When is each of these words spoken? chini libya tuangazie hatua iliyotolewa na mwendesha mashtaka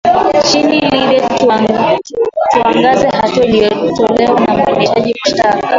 chini 0.47 0.79
libya 0.79 1.29
tuangazie 2.51 3.09
hatua 3.09 3.43
iliyotolewa 3.45 4.39
na 4.39 4.53
mwendesha 4.57 4.95
mashtaka 5.25 5.67